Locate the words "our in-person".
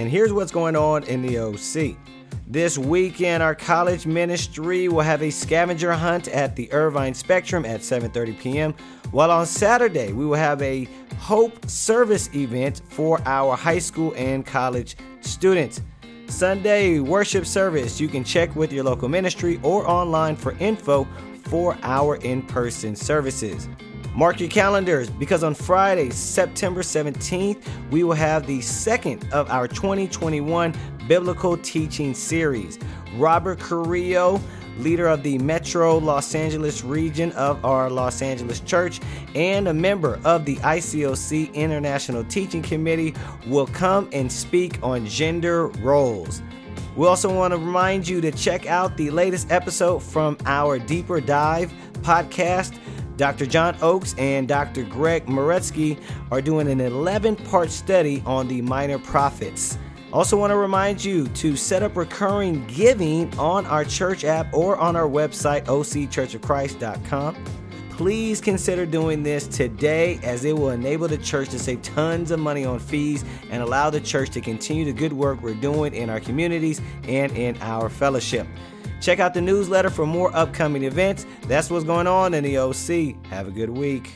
21.82-22.96